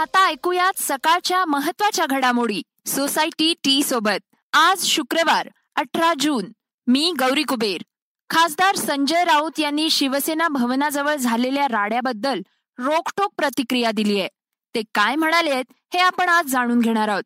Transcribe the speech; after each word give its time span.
आता 0.00 0.26
ऐकूयात 0.26 0.72
सकाळच्या 0.76 1.44
महत्त्वाच्या 1.44 2.06
घडामोडी. 2.06 2.62
सोसायटी 2.86 3.54
टी 3.64 3.82
सोबत. 3.82 4.36
आज 4.52 4.84
शुक्रवार 4.84 5.48
अठरा 5.76 6.12
जून. 6.20 6.44
मी 6.86 7.12
गौरी 7.18 7.42
कुबेर. 7.42 7.82
खासदार 8.30 8.76
संजय 8.76 9.24
राऊत 9.24 9.58
यांनी 9.58 9.90
शिवसेना 9.90 10.48
भवनाजवळ 10.48 11.14
झालेल्या 11.14 11.68
राड्याबद्दल 11.68 12.40
रोखटोक 12.78 13.32
प्रतिक्रिया 13.36 13.90
दिली 13.90 14.20
आहे. 14.20 14.28
ते 14.74 14.82
काय 14.94 15.14
म्हणाले 15.14 15.54
हे 15.70 15.98
आपण 15.98 16.28
आज 16.28 16.44
जाणून 16.44 16.80
घेणार 16.80 17.08
आहोत. 17.08 17.22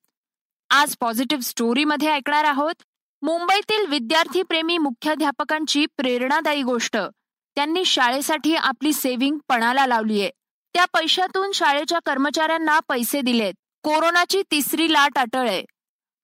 आज 0.71 0.97
पॉझिटिव्ह 1.01 1.43
स्टोरीमध्ये 1.43 2.09
ऐकणार 2.09 2.45
आहोत 2.45 2.83
मुंबईतील 3.23 3.87
विद्यार्थी 3.87 4.43
प्रेमी 4.43 4.79
मुख्याध्यापकांची 4.79 5.87
प्रेरणादायी 5.97 6.63
गोष्ट. 6.63 6.97
त्यांनी 7.55 7.85
शाळेसाठी 7.85 8.55
आपली 8.55 8.93
सेव्हिंग 8.93 9.39
पणाला 9.49 9.87
लावली 9.87 10.21
आहे 10.21 10.31
त्या 10.75 10.85
पैशातून 10.85 11.53
शाळेच्या 11.53 11.99
कर्मचाऱ्यांना 12.07 12.81
पैसे 12.89 13.21
दिलेत. 13.21 13.55
कोरोनाची 13.83 14.43
तिसरी 14.51 14.93
लाट 14.93 15.19
अटळ 15.19 15.49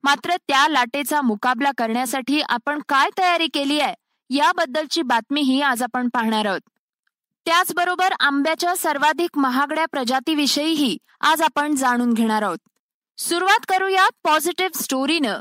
मात्र 0.02 0.36
त्या 0.36 0.68
लाटेचा 0.68 1.20
मुकाबला 1.20 1.70
करण्यासाठी 1.78 2.40
आपण 2.40 2.80
काय 2.88 3.10
तयारी 3.18 3.46
केली 3.46 3.80
आहे 3.80 3.94
याबद्दलची 4.30 5.02
बातमीही 5.02 5.62
आज 5.62 5.82
आपण 5.82 6.08
पाहणार 6.08 6.46
आहोत. 6.46 6.60
त्याचबरोबर 7.44 8.12
आंब्याच्या 8.20 8.76
सर्वाधिक 8.76 9.38
महागड्या 9.38 9.86
प्रजातीविषयीही 9.92 10.98
आज 11.20 11.42
आपण 11.42 11.74
जाणून 11.74 12.12
घेणार 12.12 12.42
आहोत. 12.42 12.58
सुरुवात 13.18 13.64
करूयात 13.68 14.10
पॉझिटिव्ह 14.24 14.82
स्टोरीनं. 14.82 15.40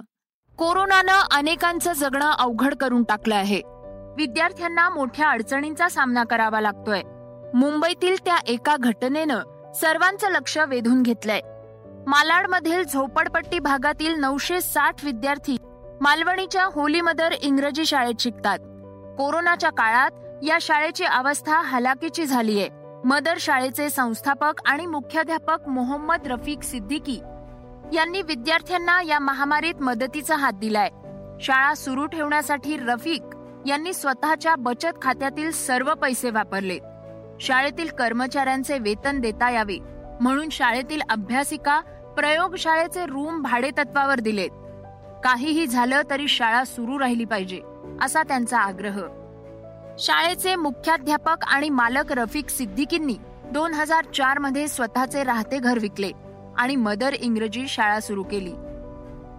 कोरोनानं 0.57 1.21
अनेकांचं 1.31 1.93
जगणं 1.93 2.31
अवघड 2.31 2.75
करून 2.75 3.03
टाकलं 3.03 3.35
आहे. 3.35 3.61
विद्यार्थ्यांना 4.17 4.89
मोठ्या 4.89 5.29
अडचणींचा 5.29 5.89
सामना 5.89 6.23
करावा 6.23 6.61
लागतोय. 6.61 7.01
मुंबईतील 7.53 8.15
त्या 8.25 8.37
एका 8.47 8.75
घटनेनं 8.79 9.39
सर्वांचं 9.75 10.29
लक्ष 10.29 10.57
वेधून 10.57 11.01
घेतलंय. 11.01 11.39
मालाडमधील 12.07 12.83
झोपडपट्टी 12.83 13.59
भागातील 13.59 14.15
नऊशे 14.19 14.61
साठ 14.61 15.05
विद्यार्थी 15.05 15.57
मालवणीच्या 16.01 16.65
होली 16.65 17.01
मदर 17.01 17.31
इंग्रजी 17.41 17.85
शाळेत 17.85 18.13
शिकतात. 18.19 18.59
कोरोनाच्या 19.17 19.69
काळात 19.69 20.11
या 20.43 20.57
शाळेची 20.61 21.05
अवस्था 21.05 21.61
हलाकीची 21.61 22.25
झालीय. 22.25 22.67
मदर 23.05 23.33
शाळेचे 23.39 23.89
संस्थापक 23.89 24.53
आणि 24.65 24.85
मुख्याध्यापक 24.85 25.67
मोहम्मद 25.67 26.27
रफीक 26.27 26.63
सिद्दीकी 26.63 27.19
यांनी 27.93 28.21
विद्यार्थ्यांना 28.21 29.01
या 29.01 29.19
महामारीत 29.19 29.75
मदतीचा 29.81 30.35
हात 30.35 30.53
दिलाय. 30.53 30.89
शाळा 31.41 31.73
सुरू 31.73 32.05
ठेवण्यासाठी 32.05 32.77
रफीक 32.77 33.21
यांनी 33.67 33.93
स्वतःच्या 33.93 34.55
बचत 34.55 35.01
खात्यातील 35.01 35.51
सर्व 35.51 35.93
पैसे 35.93 36.29
वापरले. 36.29 36.79
शाळेतील 37.41 37.87
कर्मचाऱ्यांचे 37.87 38.77
वेतन 38.77 39.19
देता 39.19 39.49
यावे. 39.49 39.77
म्हणून 40.21 40.49
शाळेतील 40.51 41.01
अभ्यासिका 41.09 41.79
प्रयोगशाळेचे 42.17 43.05
रूम 43.05 43.41
भाडेतत्वावर 43.41 44.19
दिलेत. 44.19 44.49
काहीही 45.23 45.67
झालं 45.67 46.01
तरी 46.09 46.27
शाळा 46.27 46.63
सुरू 46.63 46.99
राहिली 46.99 47.25
पाहिजे 47.25 47.61
असा 48.01 48.23
त्यांचा 48.23 48.59
आग्रह. 48.59 49.01
शाळेचे 49.99 50.55
मुख्याध्यापक 50.55 51.35
आणि 51.43 51.69
मालक 51.69 52.11
रफिक 52.11 52.49
सिद्दीकींनी 52.49 53.15
दोन 53.45 53.73
हजार 53.73 54.05
चारमध्ये 54.05 54.67
स्वतःचे 54.67 55.23
राहते 55.23 55.59
घर 55.59 55.79
विकले 55.79 56.11
आणि 56.57 56.75
मदर 56.75 57.13
इंग्रजी 57.13 57.67
शाळा 57.67 57.99
सुरू 57.99 58.23
केली. 58.23 58.53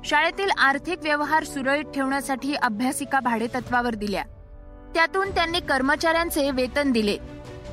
शाळेतील 0.05 0.51
आर्थिक 0.59 0.99
व्यवहार 1.03 1.45
सुरळीत 1.45 1.85
ठेवण्यासाठी 1.95 2.55
अभ्यासिका 2.55 3.21
भाडेतत्वावर 3.21 3.95
दिल्या. 3.95 4.23
त्यातून 4.95 5.31
त्यांनी 5.31 5.61
कर्मचाऱ्यांचे 5.61 6.51
वेतन 6.51 6.93
दिले. 6.93 7.17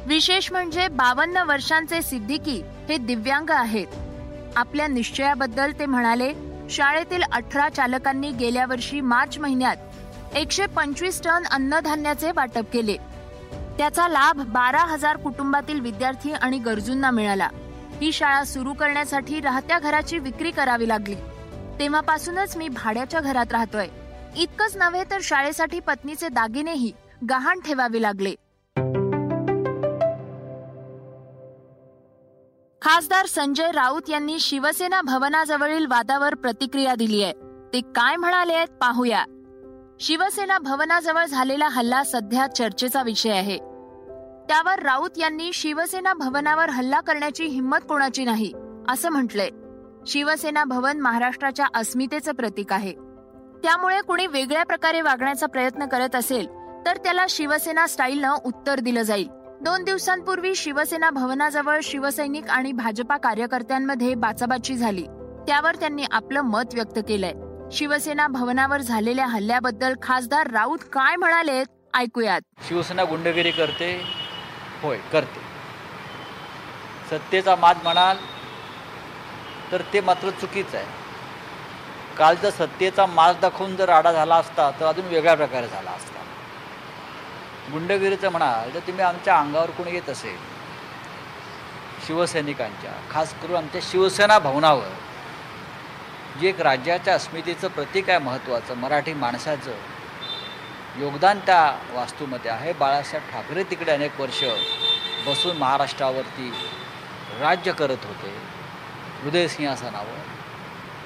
विशेष 0.08 0.52
म्हणजे 0.52 0.88
बावन्न 0.88 1.38
वर्षांचे 1.38 2.02
सिद्दीकी 2.02 2.62
हे 2.90 2.98
दिव्यांग 2.98 3.50
आहेत. 3.50 3.88
आपल्या 4.56 4.88
निश्चयाबद्दल 4.88 5.72
ते 5.80 5.86
म्हणाले 5.86 6.32
शाळेतील 6.70 7.24
अठरा 7.24 7.68
चालकांनी 7.70 8.32
गेल्या 8.32 8.66
वर्षी 8.66 9.02
मार्च 9.02 9.38
महिन्यात 9.38 10.36
एकशे 10.36 10.66
पंचवीस 10.66 11.22
टन 11.24 11.44
अन्नधान्याचे 11.52 12.32
वाटप 12.36 12.72
केले. 12.74 12.96
त्याचा 13.78 14.08
लाभ 14.08 14.42
बारा 14.48 14.86
हजार 14.86 15.18
कुटुंबातील 15.18 15.80
विद्यार्थी 15.80 16.32
आणि 16.32 16.60
गरजूंना 16.60 17.12
मिळाला. 17.12 17.50
ही 18.02 18.12
शाळा 18.12 18.44
सुरू 18.44 18.74
करण्यासाठी 18.74 19.42
राहत्या 19.42 19.80
घराची 19.80 20.20
विक्री 20.20 20.52
करावी 20.52 20.88
लागली. 20.88 21.16
तेव्हापासूनच 21.80 22.58
मी 22.58 22.68
भाड्याच्या 22.70 23.20
घरात 23.20 23.52
राहतोय. 23.52 23.88
इतकंच 24.38 24.78
नव्हे 24.78 25.04
तर 25.12 25.20
शाळेसाठी 25.24 25.80
पत्नीचे 25.80 26.28
दागिनेही 26.30 26.92
गहाण 27.30 27.60
ठेवावे 27.60 28.02
लागले. 28.02 28.36
खासदार 32.98 33.26
संजय 33.26 33.72
राऊत 33.72 34.02
यांनी 34.10 34.40
शिवसेना 34.40 35.02
भवनाजवळील 35.02 35.86
वादावर 35.86 36.36
प्रतिक्रिया 36.36 36.96
दिली 36.96 37.24
आहे. 37.24 37.34
ते 37.74 37.82
काय 37.82 38.16
म्हणाले 38.16 38.54
आहेत 38.54 38.68
पाहूया. 38.68 39.24
शिवसेना 40.00 40.60
भवनाजवळ 40.60 41.26
झालेला 41.26 41.68
हल्ला 41.68 42.04
सध्या 42.04 42.48
चर्चेचा 42.48 43.04
विषय 43.04 43.30
आहे. 43.30 43.58
त्यावर 44.48 44.80
राऊत 44.80 45.10
यांनी 45.18 45.54
शिवसेना 45.54 46.14
भवनावर 46.14 46.70
हल्ला 46.70 47.00
करण्याची 47.00 47.46
हिंमत 47.46 47.78
कोणाची 47.90 48.26
नाही 48.26 48.54
असं 48.90 49.10
म्हटलंय. 49.10 49.50
शिवसेना 50.08 50.64
भवन 50.64 51.00
महाराष्ट्राच्या 51.00 51.66
अस्मितेचं 51.76 52.32
प्रतीक 52.32 52.74
आहे. 52.74 52.94
त्यामुळे 53.64 54.02
कुणी 54.02 54.28
वेगळ्या 54.28 54.64
प्रकारे 54.64 55.02
वागण्याचा 55.02 55.46
प्रयत्न 55.46 55.86
करत 55.86 56.16
असेल 56.16 56.48
तर 56.86 56.98
त्याला 56.98 57.26
शिवसेना 57.30 57.88
स्टाईलनं 57.88 58.36
उत्तर 58.46 58.80
दिलं 58.80 59.02
जाईल. 59.02 59.30
दोन 59.62 59.84
दिवसांपूर्वी 59.84 60.54
शिवसेना 60.56 61.10
भवनाजवळ 61.10 61.80
शिवसैनिक 61.84 62.50
आणि 62.50 62.72
भाजपा 62.72 63.16
कार्यकर्त्यांमध्ये 63.18 64.14
बाचाबाची 64.16 64.76
झाली. 64.76 65.06
त्यावर 65.48 65.76
त्यांनी 65.76 66.04
आपलं 66.12 66.42
मत 66.42 66.74
व्यक्त 66.74 67.00
केलंय. 67.08 67.34
शिवसेना 67.72 68.28
भवनावर 68.28 68.82
झालेल्या 68.82 69.26
हल्ल्याबद्दल 69.26 69.94
खासदार 70.02 70.52
राऊत 70.52 70.80
काय 70.94 71.16
म्हणाले 71.16 71.64
ऐकूयात. 71.94 72.42
शिवसेना 72.68 73.04
गुंडगिरी 73.04 73.52
करते 73.52 73.92
होय 74.84 74.98
करते. 75.12 75.42
सत्तेचा 77.12 77.56
मात 77.56 77.76
म्हणाल 77.84 78.18
तर 79.72 79.82
ते 79.94 80.02
मात्र 80.02 80.30
चुकीचं 80.30 80.78
आहे. 80.78 80.86
काल 82.18 82.36
जर 82.36 82.50
सत्तेचा 82.50 83.06
माज 83.06 83.36
दाखवून 83.42 83.76
जर 83.76 83.90
आडा 83.90 84.12
झाला 84.12 84.36
असता 84.36 84.70
तर 84.80 84.86
अजून 84.86 85.06
वेगळ्या 85.06 85.36
प्रकारे 85.36 85.68
झाला 85.68 85.92
असता. 85.92 86.17
गुंडगिरीचं 87.72 88.30
म्हणाल 88.30 88.74
तर 88.74 88.80
तुम्ही 88.80 89.04
आमच्या 89.04 89.40
अंगावर 89.40 89.70
कोणी 89.70 89.92
येत 89.92 90.10
असेल. 90.10 90.38
शिवसैनिकांच्या 92.08 92.92
खास 93.12 93.34
करून 93.42 93.56
आमच्या 93.56 93.82
शिवसेना 93.84 94.40
भवनावर. 94.40 94.94
जे 96.42 96.50
एक 96.50 96.62
राज्याच्या 96.62 97.16
अस्मितेचं 97.16 97.68
प्रतीक 97.68 98.10
आहे 98.10 98.20
महत्त्वाचं 98.20 98.78
मराठी 98.78 99.14
माणसाचं. 99.14 99.74
योगदान 100.98 101.40
त्या 101.40 101.80
वास्तूमध्ये 101.94 102.52
आहे. 102.52 102.74
बाळासाहेब 102.74 103.32
ठाकरे 103.32 103.64
तिकडे 103.64 103.92
अनेक 103.92 104.22
वर्ष 104.22 104.44
बसून 105.28 105.58
महाराष्ट्रावरती 105.58 106.54
राज्य 107.40 107.72
करत 107.72 108.06
होते. 108.06 108.38
हृदयसिंहासनावर. 109.24 110.20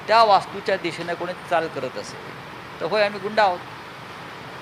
त्या 0.07 0.23
वास्तूच्या 0.23 0.75
दिशेने 0.75 1.13
कोणी 1.13 1.33
चाल 1.49 1.67
करत 1.67 1.97
असेल 1.97 2.81
तर 2.81 2.85
होय 2.85 3.03
आम्ही 3.03 3.19
गुंड 3.19 3.39
आहोत. 3.39 3.59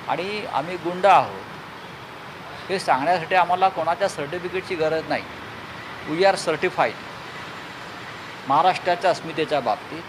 आणि 0.07 0.45
आम्ही 0.53 0.77
गुंड 0.77 1.05
आहोत. 1.05 1.41
हे 2.69 2.77
सांगण्यासाठी 2.79 3.35
आम्हाला 3.35 3.67
कोणाच्या 3.69 4.07
सर्टिफिकेटची 4.09 4.75
गरज 4.75 5.07
नाही. 5.09 5.23
वी 6.07 6.23
आर 6.25 6.35
सर्टिफाईड 6.35 6.93
महाराष्ट्राच्या 8.47 9.11
अस्मितेच्या 9.11 9.59
बाबतीत 9.59 10.03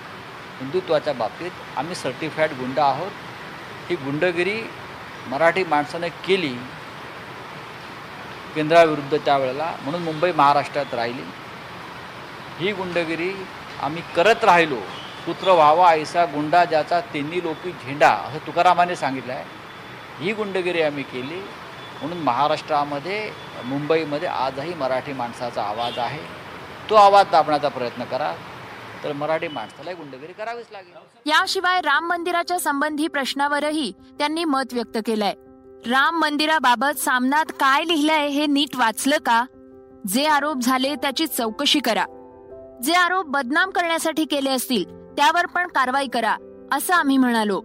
हिंदुत्वाच्या 0.60 1.12
बाबतीत 1.14 1.50
आम्ही 1.76 1.94
सर्टिफाईड 1.94 2.52
गुंड 2.58 2.78
आहोत. 2.78 3.10
ही 3.88 3.96
गुंडगिरी 3.96 4.60
मराठी 5.28 5.64
माणसाने 5.64 6.08
केली 6.26 6.52
केंद्राविरुद्ध 8.54 9.16
त्यावेळेला 9.16 9.72
म्हणून 9.82 10.02
मुंबई 10.02 10.32
महाराष्ट्रात 10.32 10.94
राहिली. 10.94 11.22
ही 12.58 12.72
गुंडगिरी 12.72 13.32
आम्ही 13.82 14.02
करत 14.16 14.44
राहिलो. 14.44 14.80
पुत्र 15.26 15.52
व्हावा 15.52 15.90
ऐसा 15.92 16.24
गुंडा 16.24 16.64
ज्याचा 16.64 17.00
तिन्ही 17.14 17.42
लोकी 17.42 17.70
झेंडा 17.72 18.08
असं 18.08 18.46
तुकारामाने 18.46 18.96
सांगितलं 18.96 19.32
आहे 19.32 19.44
ही 20.20 20.32
गुंडगिरी 20.32 20.82
आम्ही 20.82 21.02
केली. 21.02 21.40
म्हणून 22.02 22.18
महाराष्ट्रामध्ये 22.18 23.30
मुंबईमध्ये 23.64 24.28
आजही 24.28 24.74
मराठी 24.74 25.12
माणसाचा 25.12 25.62
आवाज 25.62 25.98
आहे. 25.98 26.20
तो 26.90 26.94
आवाज 26.94 27.26
दाबण्याचा 27.32 27.68
प्रयत्न 27.68 28.04
करा. 28.04 28.34
तर 29.04 29.12
मराठी 29.12 29.48
माणसाला 29.48 29.92
गुंडगिरी 29.92 30.32
करावीच 30.32 30.66
लागेल. 30.72 30.94
याशिवाय 31.26 31.80
राम 31.80 32.08
मंदिराच्या 32.08 32.60
संबंधी 32.60 33.08
प्रश्नावरही 33.08 33.92
त्यांनी 34.18 34.44
मत 34.44 34.72
व्यक्त 34.72 34.98
केलंय. 35.06 35.34
राम 35.90 36.20
मंदिराबाबत 36.20 36.98
सामनात 36.98 37.44
काय 37.60 37.84
लिहिलंय 37.84 38.26
हे 38.26 38.46
नीट 38.46 38.76
वाचलं 38.76 39.16
का? 39.16 39.44
जे 40.08 40.26
आरोप 40.26 40.56
झाले 40.56 40.94
त्याची 40.94 41.26
चौकशी 41.26 41.80
करा. 41.80 42.04
जे 42.82 42.92
आरोप 42.92 43.26
बदनाम 43.26 43.70
करण्यासाठी 43.70 44.24
केले 44.24 44.50
असतील 44.50 44.84
त्यावर 45.16 45.46
पण 45.46 45.66
कारवाई 45.66 46.06
करा 46.06 46.36
असं 46.72 46.94
आम्ही 46.94 47.16
म्हणालो. 47.16 47.60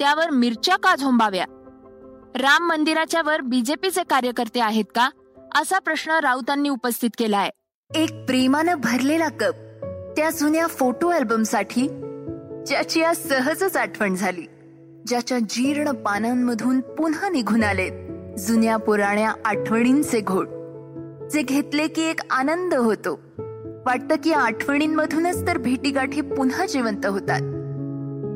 त्यावर 0.00 0.30
मिरच्या 0.30 0.76
का 0.76 0.96
झोंबाव्या? 0.96 1.44
राम 2.36 2.68
मंदिराच्या 2.68 3.22
वर 3.22 3.40
बीजेपीचे 3.40 4.02
कार्यकर्ते 4.10 4.60
आहेत 4.60 4.84
का? 4.94 5.10
असा 5.54 5.78
प्रश्न 5.78 6.12
राऊतांनी 6.12 6.68
उपस्थित 6.68 7.10
केलाय. 7.18 7.50
एक 7.94 8.24
प्रेमानं 8.26 8.74
भरलेला 8.80 9.28
कप 9.28 9.54
त्या 10.16 10.30
जुन्या 10.30 10.66
फोटो 10.66 11.08
अल्बमसाठी 11.08 11.88
ज्याची 12.66 13.02
आज 13.02 13.16
सहजच 13.16 13.76
आठवण 13.76 14.14
झाली. 14.14 14.42
ज्याच्या 15.06 15.38
जीर्ण 15.38 15.90
पानांमधून 15.90 16.80
पुन्हा 16.80 17.28
निघून 17.28 17.64
आलेत 17.64 17.92
जुन्या 18.38 18.76
पुराण्या 18.76 19.34
आठवणींचे 19.44 20.20
घोट 20.20 20.48
जे 21.32 21.42
घेतले 21.42 21.88
की 21.88 22.02
एक 22.02 22.20
आनंद 22.30 22.74
होतो. 22.74 23.20
वाटतं 23.86 24.14
की 24.24 24.32
आठवणींमधूनच 24.32 25.46
तर 25.46 25.58
भेटीगाठी 25.58 26.20
पुन्हा 26.20 26.66
जिवंत 26.66 27.06
होतात. 27.06 27.40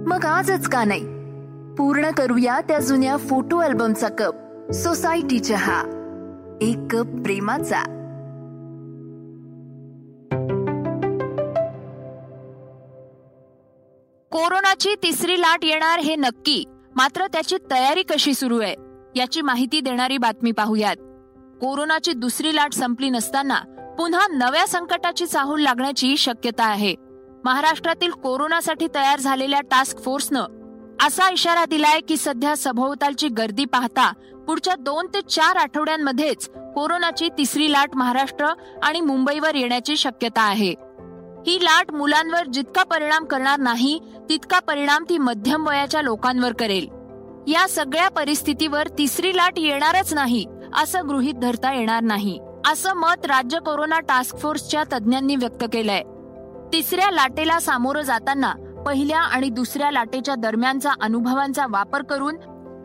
मग 0.09 0.25
आजच 0.25 0.69
का 0.69 0.85
नाही? 0.85 1.18
पूर्ण 1.79 2.11
करूया 2.11 2.61
त्या 2.61 2.79
जुन्या 2.79 3.17
फोटो 3.17 3.59
अल्बमचा 3.59 4.09
कप. 4.09 4.35
सोसायटी 4.73 5.39
चहा 5.39 5.83
एक 6.61 6.79
कप 6.91 7.07
प्रेमाचा. 7.07 7.83
कोरोनाची 14.33 14.95
तिसरी 15.03 15.41
लाट 15.41 15.65
येणार 15.65 15.99
हे 15.99 16.17
नक्की. 16.17 16.65
मात्र 16.97 17.27
त्याची 17.27 17.57
तयारी 17.71 18.03
कशी 18.03 18.35
सुरू 18.35 18.61
आहे 18.61 18.75
याची 19.17 19.43
माहिती 19.43 19.81
देणारी 19.81 20.19
बातमी 20.19 20.53
पाहूयात. 20.53 20.97
कोरोनाची 21.61 22.13
दुसरी 22.13 22.57
लाट 22.57 22.73
संपली 22.73 23.11
नसताना 23.11 23.61
पुन्हा 23.99 24.27
नव्या 24.33 24.67
संकटाची 24.67 25.27
चाहूल 25.27 25.63
लागण्याची 25.63 26.17
शक्यता 26.17 26.65
आहे. 26.65 26.95
महाराष्ट्रातील 27.45 28.11
कोरोनासाठी 28.11 28.87
तयार 28.95 29.21
झालेल्या 29.21 29.61
टास्क 29.61 29.99
फोर्सनं 29.99 30.58
असा 31.03 31.29
इशारा 31.31 31.65
दिलाय 31.65 32.01
की 32.01 32.17
सध्या 32.17 32.57
सभोवतालची 32.57 33.29
गर्दी 33.29 33.65
पाहता 33.65 34.13
पुढच्या 34.47 34.75
दोन 34.79 35.07
ते 35.07 35.21
चार 35.21 35.57
आठवड्यांमध्येच 35.57 36.49
कोरोनाची 36.75 37.29
तिसरी 37.39 37.73
लाट 37.73 37.97
महाराष्ट्र 37.97 38.47
आणि 38.83 39.01
मुंबईवर 39.01 39.55
येण्याची 39.55 39.97
शक्यता 39.97 40.43
आहे. 40.43 40.75
ही 41.47 41.59
लाट 41.63 41.93
मुलांवर 41.93 42.47
जितका 42.47 42.83
परिणाम 42.83 43.25
करणार 43.25 43.59
नाही 43.59 43.99
तितका 44.29 44.59
परिणाम 44.59 45.05
ती 45.09 45.19
मध्यम 45.19 45.69
वयाच्या 45.69 46.03
लोकांवर 46.03 46.53
करेल. 46.53 46.89
या 47.47 47.69
सगळ्या 47.69 48.09
परिस्थितीवर 48.09 48.89
तिसरी 48.99 49.37
लाट 49.37 49.59
येणारच 49.59 50.15
नाही 50.15 50.45
असं 50.83 51.09
गृहीत 51.09 51.35
धरता 51.35 51.75
येणार 51.75 52.03
नाही 52.03 52.39
असं 52.67 52.95
मत 52.95 53.27
राज्य 53.27 53.59
कोरोना 53.59 54.01
टास्क 54.01 54.37
फोर्सच्या 54.37 54.85
तज्ज्ञांनी 54.93 55.37
व्यक्त 55.37 55.65
केलंय. 55.73 56.03
तिसऱ्या 56.73 57.11
लाटेला 57.11 57.59
सामोरं 57.61 58.03
जाताना 58.03 58.53
पहिल्या 58.89 59.21
आणि 59.21 59.49
दुसऱ्या 59.49 59.91
लाटेच्या 59.91 60.35
दरम्यानचा 60.35 60.91
अनुभवांचा 61.01 61.67
वापर 61.71 62.03
करून 62.03 62.37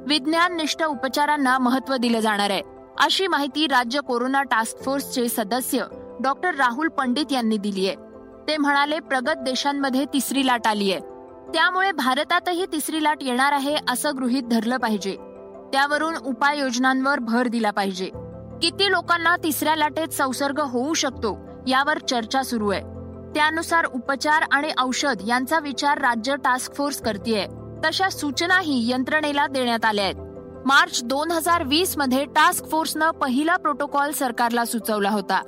विज्ञाननिष्ठ 0.07 0.83
उपचारांना 0.83 1.57
महत्त्व 1.57 1.95
दिलं 1.95 2.19
जाणार 2.19 2.50
आहे. 2.50 2.61
अशी 3.00 3.27
माहिती 3.27 3.67
राज्य 3.67 4.00
कोरोना 4.00 4.44
टास्क 4.44 4.83
फोर्सचे 4.83 5.29
सदस्य 5.29 5.83
डॉक्टर 6.23 6.55
राहुल 6.55 6.88
पंडित 6.88 7.25
यांनी 7.31 7.57
दिली 7.57 7.88
आहे. 7.88 7.95
ते 8.47 8.57
म्हणाले 8.57 9.00
प्रगत 9.00 9.38
देशांमध्ये 9.38 10.05
तिसरी 10.05 10.47
लाट 10.47 10.67
आली 10.67 10.91
आहे. 10.91 11.00
त्यामुळे 11.53 11.91
भारतातही 11.91 12.65
तिसरी 12.65 13.03
लाट 13.03 13.17
येणार 13.21 13.51
आहे 13.51 13.75
असं 13.89 14.11
गृहीत 14.17 14.44
धरलं 14.44 14.77
पाहिजे. 14.77 15.15
त्यावरून 15.73 16.15
उपाययोजनांवर 16.25 17.19
भर 17.19 17.47
दिला 17.47 17.71
पाहिजे. 17.71 18.05
किती 18.61 18.91
लोकांना 18.91 19.35
तिसऱ्या 19.35 19.75
लाटेत 19.75 20.07
संसर्ग 20.07 20.59
होऊ 20.59 20.94
शकतो 20.94 21.39
यावर 21.67 21.97
चर्चा 21.97 22.44
सुरू 22.44 22.69
आहे. 22.69 22.93
त्यानुसार 23.35 23.85
उपचार 23.85 24.44
आणि 24.51 24.69
औषध 24.77 25.21
यांचा 25.27 25.59
विचार 25.59 25.97
राज्य 25.97 26.35
टास्क 26.35 26.74
फोर्स 26.74 27.01
करतेय. 27.01 27.45
तशा 27.85 28.09
सूचनाही 28.09 28.91
यंत्रणेला 28.91 29.47
देण्यात 29.47 29.85
आल्या 29.85 30.03
आहेत. 30.03 30.15
मार्च 30.65 31.03
दोन 31.03 31.31
हजार 31.31 31.63
वीसमध्ये 31.63 32.25
टास्क 32.25 32.65
फोर्सनं 32.65 33.12
पहिला 33.12 33.56
प्रोटोकॉल 33.57 34.12
सरकारला 34.12 34.65
सुचवला 34.65 35.09
होता. 35.09 35.41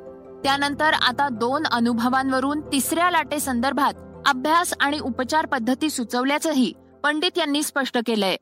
त्यानंतर 0.44 0.94
आता 0.94 1.30
दोन 1.30 1.64
अनुभवांवरून 1.72 2.62
तिसऱ्या 2.72 3.12
लाटेसंदर्भात 3.12 3.94
अभ्यास 4.26 4.74
आणि 4.80 5.00
उपचार 5.00 5.46
पद्धती 5.46 5.90
सुचवल्याचंही 5.90 6.74
पंडित 7.04 7.38
यांनी 7.38 7.64
स्पष्ट 7.64 7.98
केलंय. 8.08 8.36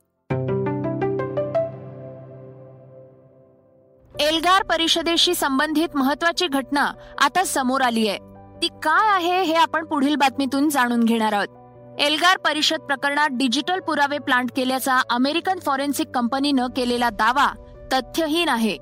एल्गार 4.19 4.63
परिषदेशी 4.63 5.35
संबंधित 5.35 5.95
महत्वाची 5.95 6.47
घटना 6.47 6.91
आता 7.17 7.43
समोर 7.43 7.81
आली 7.81 8.07
आहे 8.07 8.32
ती 8.63 8.67
काय 8.67 9.07
आहे 9.07 9.41
हे 9.43 9.53
आपण 9.53 9.85
पुढील 9.85 10.15
बातमीतून 10.15 10.69
जाणून 10.69 11.03
घेणार 11.03 11.33
आहोत. 11.33 11.99
एल्गार 11.99 12.37
परिषद 12.37 12.79
प्रकरणात 12.79 13.29
डिजिटल 13.31 13.79
पुरावे 13.79 14.17
प्लांट 14.17 14.51
केल्याचा 14.55 15.01
अमेरिकन 15.09 15.59
फॉरेन्सिक 15.59 16.07
कंपनीनं 16.15 16.67
केलेला 16.67 17.09
दावा 17.09 17.47
तथ्यहीन 17.93 18.49
आहे. 18.49 18.77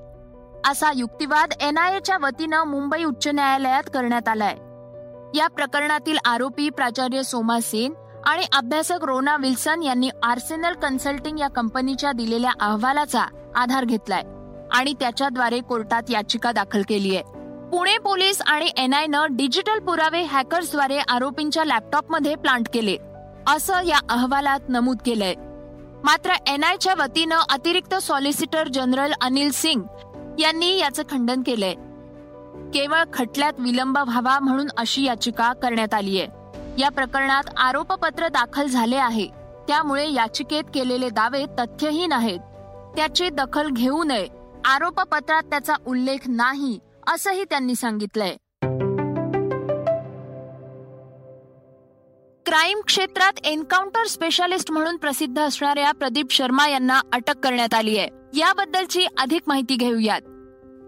असा 0.70 0.92
युक्तिवाद 0.94 1.52
एनआयएच्या 1.60 2.16
वतीनं 2.22 2.64
मुंबई 2.64 3.04
उच्च 3.04 3.28
न्यायालयात 3.28 3.90
करण्यात 3.94 4.28
आलाय. 4.28 4.54
या 5.38 5.48
प्रकरणातील 5.48 6.18
आरोपी 6.24 6.70
प्राचार्य 6.70 7.22
सोमा 7.22 7.60
सेन 7.60 7.94
आणि 8.26 8.46
अभ्यासक 8.52 9.04
रोना 9.04 9.36
विल्सन 9.36 9.82
यांनी 9.82 10.10
आर्सेनल 10.22 10.74
कन्सल्टिंग 10.74 11.38
या 11.38 11.48
कंपनीच्या 11.48 12.12
दिलेल्या 12.12 12.52
अहवालाचा 12.60 13.26
आधार 13.56 13.84
घेतलाय 13.84 14.22
आणि 14.72 14.94
त्याच्याद्वारे 15.00 15.60
कोर्टात 15.60 16.02
याचिका 16.10 16.52
दाखल 16.52 16.82
केली 16.88 17.16
आहे 17.16 17.41
पुणे 17.72 17.98
पोलीस 17.98 18.42
आणि 18.46 18.70
एनआयनं 18.76 19.26
डिजिटल 19.30 19.78
पुरावे 19.78 20.22
हॅकर्सद्वारे 20.22 20.98
आरोपींच्या 20.98 21.64
लॅपटॉपमध्ये 21.64 22.34
प्लांट 22.34 22.68
केले. 22.74 22.96
असं 23.46 23.86
या 23.86 23.98
अहवालात 24.10 24.60
नमूद 24.68 24.98
केलंय. 25.06 25.34
मात्र 26.04 26.30
एनआयच्या 26.46 26.94
वतीनं 26.98 27.38
अतिरिक्त 27.50 27.94
सॉलिसिटर 27.94 28.68
जनरल 28.68 29.12
अनिल 29.22 29.50
सिंग 29.50 29.80
यांनी 30.38 30.78
याचं 30.78 31.02
खंडन 31.10 31.42
केलंय. 31.42 31.74
केवळ 32.74 33.02
खटल्यात 33.12 33.52
विलंब 33.58 33.98
व्हावा 33.98 34.38
म्हणून 34.38 34.66
अशी 34.76 35.04
याचिका 35.04 35.52
करण्यात 35.52 35.94
आली 35.94 36.20
आहे 36.20 36.28
या 36.78 36.88
प्रकरणात 36.88 37.44
आरोपपत्र 37.56 38.28
दाखल 38.28 38.66
झाले 38.66 38.96
आहे. 38.96 39.26
त्यामुळे 39.68 40.12
याचिकेत 40.12 40.64
केलेले 40.74 41.10
दावे 41.10 41.44
तथ्यहीन 41.58 42.12
आहेत. 42.12 42.38
त्याची 42.96 43.28
दखल 43.28 43.68
घेऊ 43.70 44.04
नये. 44.04 44.28
आरोपपत्रात 44.64 45.42
त्याचा 45.42 45.74
उल्लेख 45.86 46.18
नाही. 46.26 46.78
असंही 47.06 47.44
त्यांनी 47.44 47.74
सांगितलंय. 47.74 48.36
क्राईम 52.46 52.80
क्षेत्रात 52.86 53.32
एन्काउंटर 53.44 54.06
स्पेशालिस्ट 54.06 54.70
म्हणून 54.70 54.96
प्रसिद्ध 54.96 55.42
असणाऱ्या 55.42 55.92
प्रदीप 55.92 56.26
शर्मा 56.30 56.68
यांना 56.68 57.00
अटक 57.12 57.38
करण्यात 57.38 57.74
आली 57.74 57.98
आहे. 57.98 58.08
याबद्दलची 58.36 59.06
अधिक 59.18 59.42
माहिती 59.46 59.76
घेऊयात. 59.76 60.20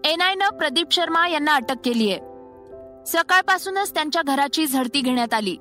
एनआयनं 0.07 0.49
प्रदीप 0.49 0.87
शर्मा 0.93 1.29
यांना 1.29 1.55
अटक 1.55 1.75
केली 1.85 2.11
आहे. 2.11 2.21
सकाळपासूनच 3.07 3.95
त्यांच्या 3.95 4.23
घराची 4.23 4.67
झडती 4.67 5.01
घेण्यात 5.01 5.35
आली. 5.35 5.57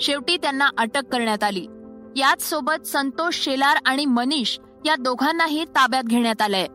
शेवटी 0.00 0.36
त्यांना 0.36 0.68
अटक 0.78 1.02
करण्यात 1.12 1.44
आली. 1.44 1.66
याच 2.16 2.42
सोबत 2.42 2.86
संतोष 2.86 3.34
शेलार 3.34 3.76
आणि 3.86 4.06
मनीष 4.06 4.58
या 4.86 4.96
दोघांनाही 4.96 5.64
ताब्यात 5.64 6.04
घेण्यात 6.04 6.42
आलंय. 6.42 6.66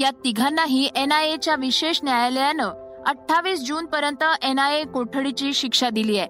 या 0.00 0.10
तिघांनाही 0.24 0.88
एनआयएच्या 0.96 1.54
विशेष 1.54 2.00
न्यायालयानं 2.02 3.02
अठ्ठावीस 3.06 3.64
जून 3.66 3.86
पर्यंत 3.86 4.24
एनआयए 4.42 4.84
कोठडीची 4.84 5.52
शिक्षा 5.54 5.90
दिली 5.90 6.18
आहे. 6.18 6.28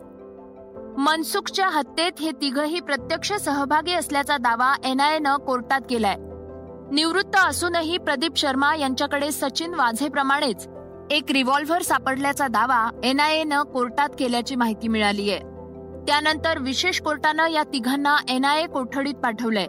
मनसुखच्या 0.99 1.69
हत्येत 1.69 2.21
हे 2.21 2.31
तिघही 2.31 2.81
प्रत्यक्ष 2.81 3.33
सहभागी 3.33 3.93
असल्याचा 3.93 4.37
दावा 4.37 4.75
एनआयएनं 4.85 5.37
कोर्टात 5.37 5.81
केलाय. 5.91 6.17
निवृत्त 6.93 7.37
असूनही 7.37 7.99
प्रदीप 7.99 8.37
शर्मा 8.37 8.75
यांच्याकडे 8.77 9.31
सचिन 9.33 9.75
वाझेप्रमाणेच 9.75 10.69
एक 11.11 11.31
रिव्हॉल्व्हर 11.31 11.83
सापडल्याचा 11.83 12.47
दावा 12.47 13.01
एनआयएनं 13.05 13.63
कोर्टात 13.63 14.09
केल्याची 14.19 14.55
माहिती 14.55 14.89
मिळाली 14.89 15.31
आहे 15.31 15.39
त्यानंतर 16.07 16.59
विशेष 16.59 17.01
कोर्टानं 17.01 17.49
या 17.49 17.63
तिघांना 17.63 18.17
एनआयए 18.29 18.67
कोठडीत 18.67 19.15
पाठवलंय. 19.15 19.67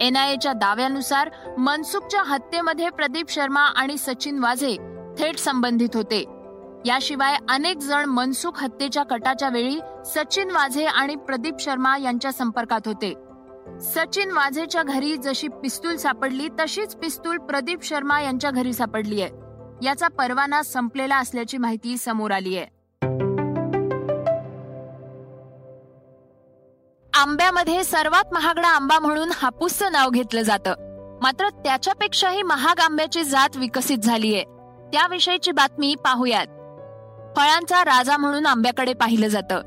एनआयएच्या 0.00 0.52
दाव्यानुसार 0.52 1.30
मनसुखच्या 1.58 2.22
हत्येमध्ये 2.22 2.90
प्रदीप 2.90 3.30
शर्मा 3.30 3.60
आणि 3.60 3.96
सचिन 3.98 4.38
वाझे 4.38 4.76
थेट 5.18 5.38
संबंधित 5.38 5.88
होते. 5.94 6.24
याशिवाय 6.86 7.36
अनेक 7.48 7.78
जण 7.78 8.04
मनसुख 8.04 8.62
हत्येच्या 8.62 9.02
कटाच्या 9.02 9.48
वेळी 9.48 9.78
सचिन 10.06 10.50
वाझे 10.50 10.84
आणि 10.84 11.16
प्रदीप 11.16 11.54
शर्मा 11.60 11.96
यांच्या 11.98 12.32
संपर्कात 12.32 12.80
होते. 12.86 13.12
सचिन 13.80 14.30
वाझेच्या 14.30 14.82
घरी 14.82 15.16
जशी 15.16 15.48
पिस्तूल 15.48 15.96
सापडली 15.96 16.48
तशीच 16.60 16.96
पिस्तूल 16.96 17.38
प्रदीप 17.38 17.82
शर्मा 17.82 18.20
यांच्या 18.20 18.50
घरी 18.50 18.72
सापडली 18.72 19.20
आहे 19.22 19.86
याचा 19.86 20.08
परवाना 20.08 20.62
संपलेला 20.62 21.16
असल्याची 21.16 21.58
माहिती 21.58 21.96
समोर 21.96 22.30
आली 22.30 22.56
आहे 22.56 22.77
आंब्यामध्ये 27.18 27.84
सर्वात 27.84 28.24
महागडा 28.32 28.68
आंबा 28.68 28.98
म्हणून 28.98 29.30
हापूसचं 29.34 29.92
नाव 29.92 30.10
घेतलं 30.10 30.42
जातं. 30.42 30.74
मात्र 31.22 31.48
त्याच्यापेक्षाही 31.48 32.42
महाग 32.42 32.80
आंब्याची 32.80 33.22
जात 33.22 33.56
विकसित 33.56 33.98
झालीये. 33.98 34.44
त्याविषयीची 34.92 35.52
बातमी 35.52 35.94
पाहूयात. 35.94 36.46
फळांचा 37.36 37.84
राजा 37.84 38.16
म्हणून 38.16 38.46
आंब्याकडे 38.46 38.92
पाहिलं 38.92 39.26
जातं. 39.26 39.60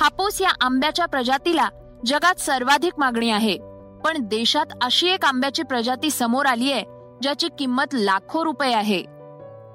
हापूस 0.00 0.40
या 0.40 0.50
आंब्याच्या 0.60 1.06
प्रजातीला 1.06 1.68
जगात 2.06 2.40
सर्वाधिक 2.40 2.92
मागणी 2.98 3.30
आहे. 3.30 3.58
पण 4.04 4.18
देशात 4.18 4.66
अशी 4.82 5.08
एक 5.08 5.24
आंब्याची 5.24 5.62
प्रजाती 5.62 6.10
समोर 6.10 6.46
आली 6.46 6.72
आहे 6.72 6.84
ज्याची 7.22 7.48
किंमत 7.58 7.94
लाखो 7.94 8.44
रुपये 8.44 8.74
आहे. 8.74 9.04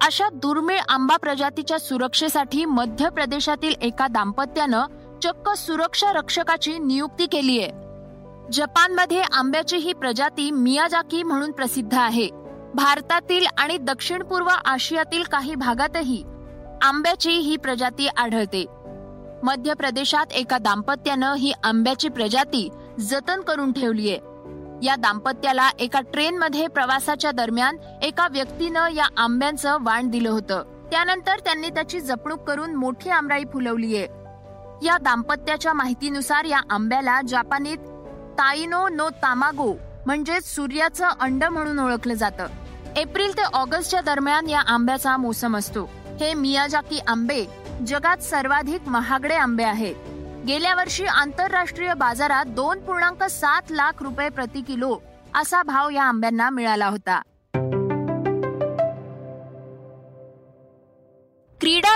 अशा 0.02 0.30
दुर्मिळ 0.34 0.80
आंबा 0.90 1.18
प्रजातीच्या 1.18 1.80
सुरक्षेसाठी 1.80 2.66
मध्य 2.66 3.10
प्रदेशातील 3.10 3.74
एका 3.82 4.08
दाम्पत्यानं 4.08 4.86
चक्क 5.24 5.50
सुरक्षा 5.50 6.14
रक्षकाची 6.14 6.80
नियुक्ती 6.80 7.26
केलीय. 7.26 7.68
जपानमध्ये 8.52 9.22
आंब्याची 9.22 9.78
ही 9.78 9.94
प्रजाती 9.94 10.52
मियाजाकी 10.52 11.24
म्हणून 11.24 11.52
प्रसिद्ध 11.52 11.96
आहे. 11.96 12.30
भारतातील 12.76 13.46
आणि 13.58 13.78
दक्षिण 13.78 14.24
पूर्व 14.24 14.48
आशियातील 14.66 15.24
काही 15.24 15.56
भागातही 15.56 16.24
आंब्याची 16.82 17.32
ही 17.32 17.58
प्रजाती 17.58 18.08
आढळते. 18.08 18.66
मध्य 19.44 19.74
प्रदेशात 19.74 20.26
एका 20.32 20.58
दाम्पत्यानं 20.58 21.34
ही 21.34 21.54
आंब्याची 21.64 22.10
प्रजाती 22.10 22.70
जतन 23.00 23.42
करून 23.42 23.72
ठेवलीये. 23.72 24.20
या 24.84 24.96
दाम्पत्याला 24.96 25.70
एका 25.80 26.02
ट्रेनमध्ये 26.02 26.68
प्रवासाच्या 26.68 27.32
दरम्यान 27.32 27.78
एका 28.02 28.28
व्यक्तीनं 28.32 28.92
या 28.92 29.08
आंब्यांचं 29.18 29.78
वाण 29.82 30.10
दिलं 30.10 30.30
होतं. 30.30 30.88
त्यानंतर 30.92 31.40
त्यांनी 31.40 31.70
त्याची 31.70 32.00
जपणूक 32.00 32.40
करून 32.40 32.76
मोठी 32.76 33.10
आमराई 33.10 33.44
फुलवलीये. 33.54 34.08
या 34.84 34.98
दाम्पत्याच्या 34.98 35.74
माहितीनुसार 35.74 36.46
या 36.46 36.60
आंब्याला 36.70 37.22
जापानीत 37.28 37.78
ताईनो 38.38 38.88
नो 38.90 39.10
तामागो 39.10 39.74
म्हणजेच 40.06 40.56
सूर्याचं 40.56 41.08
अंड 41.20 41.44
म्हणून 41.44 41.80
ओळखलं 41.80 42.14
जातं. 42.14 42.48
एप्रिल 42.96 43.38
ते 43.38 43.42
ऑगस्टच्या 43.42 44.02
दरम्यान 44.02 44.50
या 44.50 44.60
आंब्याचा 44.60 45.18
मोसम 45.18 45.58
असतो. 45.58 45.90
हे 46.20 46.34
मियाजाकी 46.34 47.00
आंबे 47.08 47.46
जगात 47.88 48.18
सर्वाधिक 48.18 48.88
महागडे 48.88 49.36
आंबे 49.36 49.64
आहेत. 49.64 49.96
गेल्या 50.48 50.76
वर्षी 50.76 51.06
आंतरराष्ट्रीय 51.06 51.94
बाजारात 51.94 52.46
दोन 52.46 52.80
पूर्णांक 52.80 53.24
सात 53.24 53.72
लाख 53.72 54.04
रुपये 54.04 54.30
प्रति 54.30 54.62
किलो 54.62 54.98
असा 55.36 55.64
भाव 55.64 55.90
या 55.90 56.04
आंब्यांना 56.04 56.50
मिळाला 56.50 56.88
होता. 56.88 57.22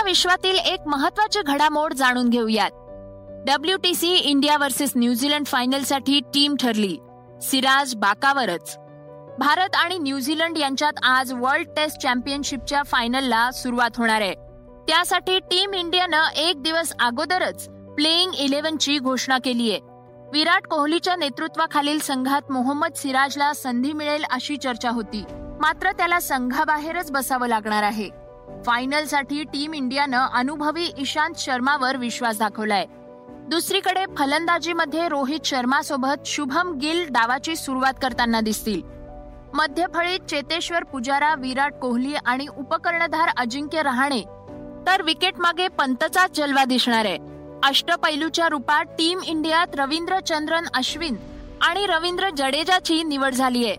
क्रिकेटच्या 0.00 0.32
विश्वातील 0.36 0.72
एक 0.72 0.80
महत्वाची 0.86 1.40
घडामोड 1.46 1.92
जाणून 1.94 2.28
घेऊयात. 2.28 2.70
W 3.46 3.76
T 3.76 3.94
C 3.94 4.14
India 4.14 4.56
versus 4.60 4.92
New Zealand 4.96 5.46
फायनलसाठी 5.46 6.20
team 6.20 6.54
ठरली. 6.56 6.96
सिराज 7.42 7.94
बाकावरच. 7.94 8.76
भारत 9.38 9.76
आणि 9.76 9.98
न्यूझीलंड 9.98 10.58
यांच्यात 10.58 10.92
आज 11.02 11.32
वर्ल्ड 11.32 11.66
टेस्ट 11.76 11.98
चॅम्पियनशिपच्या 11.98 12.82
फायनलला 12.82 13.50
सुरुवात 13.50 13.90
होणार 13.96 14.20
आहे. 14.20 14.34
त्यासाठी 14.88 15.38
टीम 15.38 15.74
इंडियानं 15.74 16.28
एक 16.36 16.62
दिवस 16.62 16.92
अगोदरच 17.00 17.68
प्लेईंग 17.94 18.34
इलेव्हनची 18.34 18.98
घोषणा 18.98 19.38
केली 19.44 19.70
आहे. 19.70 19.80
विराट 20.32 20.66
कोहलीच्या 20.66 21.16
नेतृत्वाखालील 21.16 21.98
संघात 21.98 22.52
मोहम्मद 22.52 22.92
सिराजला 22.96 23.52
संधी 23.52 23.92
मिळेल 23.92 24.24
अशी 24.30 24.56
चर्चा 24.56 24.90
होती. 24.90 25.24
मात्र 25.60 25.90
त्याला 25.90 26.20
संघाबाहेरच 26.20 27.10
बसावं 27.10 27.48
लागणार 27.48 27.82
आहे. 27.82 28.19
फायनलसाठी 28.66 29.42
टीम 29.44 29.74
इंडियानं 29.74 30.26
अनुभवी 30.32 30.84
इशांत 30.98 31.34
शर्मावर 31.38 31.96
विश्वास 31.96 32.38
दाखवलाय. 32.38 32.86
दुसरीकडे 33.48 34.04
फलंदाजीमध्ये 34.18 35.08
रोहित 35.08 35.44
शर्मा 35.44 35.82
सोबत 35.82 36.26
शुभम 36.26 36.72
गिल 36.72 37.04
डावाची 37.10 37.56
सुरुवात 37.56 37.94
करताना 38.02 38.40
दिसतील. 38.40 38.80
मध्यफळीत 39.54 40.28
चेतेश्वर 40.28 40.84
पुजारा 40.84 41.34
विराट 41.34 41.74
कोहली 41.74 42.14
आणि 42.14 42.46
उपकर्णधार 42.56 43.30
अजिंक्य 43.36 43.82
रहाणे 43.82 44.20
तर 44.86 45.02
विकेट 45.02 45.38
मागे 45.38 45.68
पंतचाच 45.68 46.36
जलवा 46.36 46.64
दिसणार 46.64 47.04
आहे. 47.04 47.18
अष्टपैलूच्या 47.62 48.48
रूपात 48.48 48.84
टीम 48.98 49.20
इंडियात 49.26 49.74
रवींद्र 49.74 50.20
चंद्रन 50.20 50.66
अश्विन 50.74 51.16
आणि 51.60 51.86
रवींद्र 51.86 52.28
जडेजाची 52.36 53.02
निवड 53.02 53.34
झाली 53.34 53.64
आहे 53.66 53.76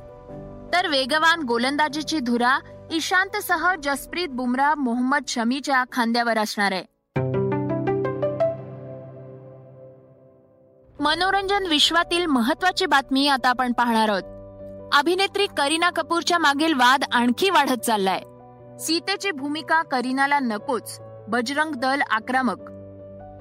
तर 0.73 0.87
वेगवान 0.87 1.41
गोलंदाजीची 1.41 2.19
धुरा 2.19 2.57
ईशांतसह 2.93 3.75
जसप्रीत 3.83 4.29
बुमराह 4.29 4.73
मोहम्मद 4.73 5.23
शमीच्या 5.27 5.83
खांद्यावर 5.91 6.37
असणार 6.37 6.71
आहे. 6.71 6.83
मनोरंजन 10.99 11.65
विश्वातील 11.65 12.25
महत्वाची 12.25 12.85
बातमी 12.85 13.27
आता 13.27 13.49
आपण 13.49 13.71
पाहणार 13.71 14.09
आहोत. 14.09 14.23
अभिनेत्री 14.93 15.45
करीना 15.57 15.89
कपूरच्या 15.89 16.39
मागील 16.39 16.73
वाद 16.73 17.03
आणखी 17.13 17.49
वाढत 17.49 17.85
चाललाय. 17.85 18.19
सीतेची 18.79 19.31
भूमिका 19.31 19.81
करीनाला 19.81 20.39
नकोच 20.39 20.97
बजरंग 21.27 21.75
दल 21.75 22.01
आक्रमक. 22.09 22.69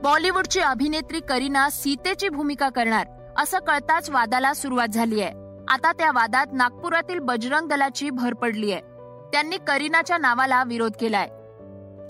बॉलिवूडची 0.03 0.61
अभिनेत्री 0.61 1.21
करीना 1.21 1.69
सीतेची 1.71 2.29
भूमिका 2.29 2.69
करणार 2.69 3.07
असं 3.39 3.59
कळताच 3.59 4.11
वादाला 4.11 4.55
सुरुवात 4.55 4.89
झाली 4.89 5.21
आहे 5.21 5.33
आता 5.69 5.93
त्या 5.93 6.11
वादात 6.15 6.47
नागपुरातील 6.53 7.19
बजरंग 7.19 7.69
दलाची 7.69 8.11
भर 8.11 8.35
पडली 8.35 8.73
आहे 8.73 8.90
त्यांनी 9.33 9.57
करीनाच्या 9.57 10.19
नावाला 10.19 10.65
विरोध 10.65 10.93
केलाय. 11.01 11.29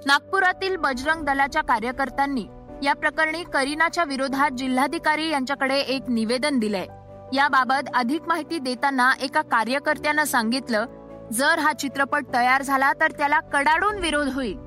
नागपुरातील 0.06 0.76
बजरंग 0.76 1.24
दलाच्या 1.24 1.62
कार्यकर्त्यांनी 1.62 2.46
या 2.82 2.94
प्रकरणी 2.94 3.44
करीनाच्या 3.44 4.04
विरोधात 4.04 4.50
जिल्हाधिकारी 4.50 5.28
यांच्याकडे 5.28 5.78
एक 5.78 6.02
निवेदन 6.08 6.58
दिलंय. 6.58 6.86
याबाबत 7.32 7.88
अधिक 7.94 8.22
माहिती 8.28 8.58
देताना 8.58 9.12
एका 9.20 9.42
कार्यकर्त्यानं 9.42 10.24
सांगितलं 10.24 10.86
जर 11.32 11.58
हा 11.58 11.72
चित्रपट 11.72 12.24
तयार 12.34 12.62
झाला 12.62 12.92
तर 12.92 13.10
त्याला 13.10 13.40
कडाडून 13.40 13.98
विरोध 13.98 14.28
होईल. 14.28 14.58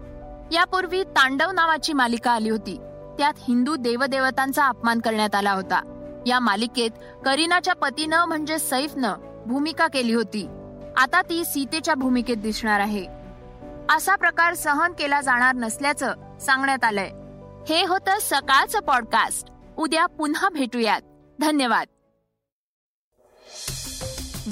यापूर्वी 0.52 1.04
तांडव 1.04 1.52
नावाची 1.52 1.94
मालिका 1.94 2.32
आली 2.32 2.50
होती. 2.50 2.78
त्यात 3.18 3.34
हिंदू 3.38 3.76
देवदेवतांचा 3.76 4.66
अपमान 4.66 5.00
करण्यात 5.00 5.36
आला 5.36 5.52
होता. 5.52 5.82
या 6.28 6.40
मालिकेत 6.40 6.92
करीनाच्या 7.26 7.74
पतीनं 7.74 8.26
म्हणजे 8.26 8.60
सैफनं 8.60 9.14
भूमिका 9.46 9.88
केली 9.88 10.14
होती. 10.14 10.48
आता 10.98 11.22
ती 11.22 11.46
सीतेच्या 11.46 11.96
भूमिकेत 11.96 12.38
दिसणार 12.38 12.80
आहे. 12.80 13.08
असा 13.96 14.16
प्रकार 14.16 14.54
सहन 14.54 14.92
केला 14.92 15.22
जाणार 15.22 15.56
नसल्याचं 15.56 16.38
सांगण्यात 16.40 16.84
आलंय. 16.84 17.10
हे 17.70 17.86
होतं 17.86 18.12
सकाळचं 18.22 18.80
पॉडकास्ट. 18.80 19.48
उद्या 19.78 20.06
पुन्हा 20.06 20.50
भेटूयात. 20.50 21.02
धन्यवाद. 21.42 21.88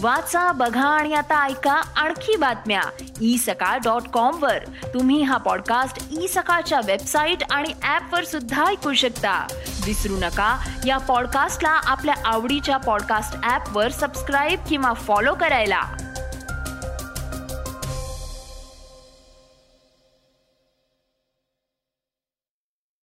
वाचा 0.01 0.51
बघा 0.51 0.88
आणि 0.88 1.13
आता 1.13 1.45
ऐका 1.45 1.71
आणखी 1.71 2.36
बातम्या. 2.36 2.81
ई 3.21 3.38
सकाळ 3.38 3.77
डॉट 3.77 4.01
कॉम 4.07 4.43
वर. 4.43 4.57
तुम्ही 4.93 5.21
हा 5.21 5.38
पॉडकास्ट 5.38 6.07
ई 6.12 6.27
सकाळच्या 6.27 6.81
वेबसाईट 6.86 7.38
आणि 7.51 7.74
ऍप 7.83 8.13
वर 8.13 8.24
सुद्धा 8.24 8.65
ऐकू 8.65 8.93
शकता. 8.93 9.48
विसरू 9.86 10.15
नका 10.17 10.67
या 10.86 10.98
पॉडकास्टला 10.98 11.69
आपल्या 11.69 12.15
आवडीच्या 12.25 12.77
पॉडकास्ट 12.77 13.50
ऍप 13.50 13.77
वर 13.77 13.91
सबस्क्राईब 13.91 14.60
किंवा 14.69 14.93
फॉलो 14.93 15.36
करायला. 15.36 15.81